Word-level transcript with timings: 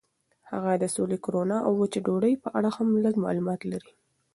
هغه 0.51 0.71
د 0.77 0.85
سولې، 0.95 1.17
کرونا 1.25 1.57
او 1.67 1.71
وچې 1.79 1.99
ډوډۍ 2.05 2.33
په 2.43 2.49
اړه 2.57 2.69
هم 2.77 2.87
لږ 3.05 3.15
معلومات 3.25 3.61
لري. 3.71 3.91